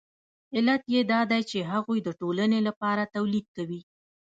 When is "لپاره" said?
2.67-3.11